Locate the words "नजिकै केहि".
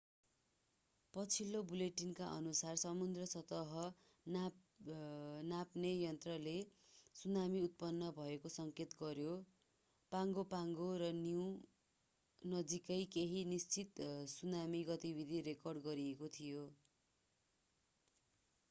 12.41-13.45